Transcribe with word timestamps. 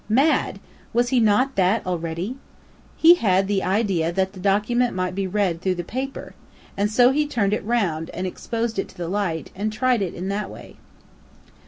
Mad! 0.09 0.59
was 0.93 1.09
he 1.09 1.19
not 1.19 1.53
that 1.57 1.85
already? 1.85 2.35
He 2.97 3.13
had 3.13 3.31
had 3.35 3.47
the 3.47 3.61
idea 3.61 4.11
that 4.11 4.33
the 4.33 4.39
document 4.39 4.95
might 4.95 5.13
be 5.13 5.27
read 5.27 5.61
through 5.61 5.75
the 5.75 5.83
paper, 5.83 6.33
and 6.75 6.89
so 6.91 7.11
he 7.11 7.27
turned 7.27 7.53
it 7.53 7.63
round 7.63 8.09
and 8.09 8.25
exposed 8.25 8.79
it 8.79 8.87
to 8.89 8.97
the 8.97 9.07
light, 9.07 9.51
and 9.55 9.71
tried 9.71 10.01
it 10.01 10.15
in 10.15 10.27
that 10.29 10.49
way. 10.49 10.77